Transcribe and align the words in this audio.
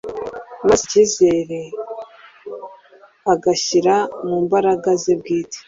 maze 0.67 0.81
icyizere 0.87 1.59
agishyira 3.33 3.95
mu 4.27 4.35
mbaraga 4.45 4.89
ze 5.01 5.13
bwite 5.19 5.59